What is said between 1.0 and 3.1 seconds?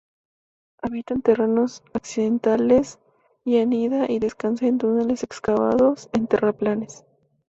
en terrenos accidentales